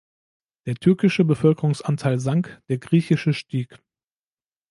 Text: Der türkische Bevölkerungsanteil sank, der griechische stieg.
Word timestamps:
Der 0.65 0.73
türkische 0.73 1.23
Bevölkerungsanteil 1.25 2.19
sank, 2.19 2.59
der 2.69 2.79
griechische 2.79 3.35
stieg. 3.35 3.77